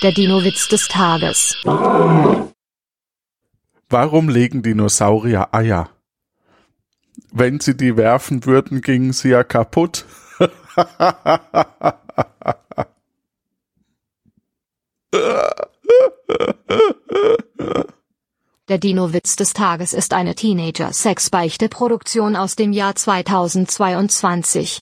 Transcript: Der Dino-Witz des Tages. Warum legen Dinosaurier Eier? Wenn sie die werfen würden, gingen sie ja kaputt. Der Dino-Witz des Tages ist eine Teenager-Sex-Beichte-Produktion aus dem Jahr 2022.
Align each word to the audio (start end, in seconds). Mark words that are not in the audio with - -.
Der 0.00 0.12
Dino-Witz 0.12 0.68
des 0.68 0.86
Tages. 0.86 1.56
Warum 3.88 4.28
legen 4.28 4.62
Dinosaurier 4.62 5.52
Eier? 5.52 5.90
Wenn 7.32 7.58
sie 7.58 7.76
die 7.76 7.96
werfen 7.96 8.46
würden, 8.46 8.80
gingen 8.80 9.12
sie 9.12 9.30
ja 9.30 9.42
kaputt. 9.42 10.04
Der 18.68 18.78
Dino-Witz 18.78 19.34
des 19.34 19.52
Tages 19.52 19.94
ist 19.94 20.12
eine 20.12 20.36
Teenager-Sex-Beichte-Produktion 20.36 22.36
aus 22.36 22.54
dem 22.54 22.72
Jahr 22.72 22.94
2022. 22.94 24.76